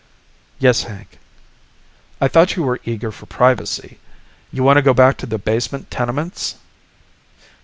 "Yes, 0.57 0.81
Hank." 0.81 1.19
"I 2.19 2.27
thought 2.27 2.55
you 2.55 2.63
were 2.63 2.79
eager 2.85 3.11
for 3.11 3.27
privacy. 3.27 3.99
You 4.51 4.63
want 4.63 4.77
to 4.77 4.81
go 4.81 4.95
back 4.95 5.15
to 5.17 5.27
the 5.27 5.37
basement 5.37 5.91
tenements?" 5.91 6.55